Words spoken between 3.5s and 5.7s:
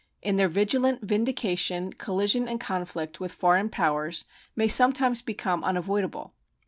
powers may sometimes become